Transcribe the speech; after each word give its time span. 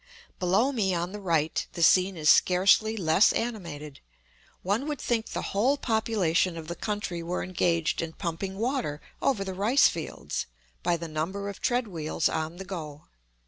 Below 0.39 0.71
me 0.71 0.95
on 0.95 1.11
the 1.11 1.19
right 1.19 1.63
the 1.73 1.83
scene 1.83 2.17
is 2.17 2.27
scarcely 2.27 2.97
less 2.97 3.31
animated; 3.33 3.99
one 4.63 4.87
would 4.87 4.99
think 4.99 5.27
the 5.27 5.43
whole 5.53 5.77
population 5.77 6.57
of 6.57 6.67
the 6.67 6.73
country 6.75 7.21
were 7.21 7.43
engaged 7.43 8.01
in 8.01 8.13
pumping 8.13 8.57
water 8.57 8.99
over 9.21 9.43
the 9.43 9.53
rice 9.53 9.87
fields, 9.89 10.47
by 10.81 10.97
the 10.97 11.07
number 11.07 11.49
of 11.49 11.61
tread 11.61 11.87
wheels 11.87 12.27
on 12.29 12.55
the 12.55 12.65
go. 12.65 13.09